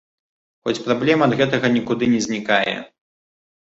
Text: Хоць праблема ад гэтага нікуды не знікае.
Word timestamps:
Хоць 0.67 0.83
праблема 0.87 1.29
ад 1.31 1.37
гэтага 1.43 1.73
нікуды 1.77 2.05
не 2.17 2.27
знікае. 2.31 2.79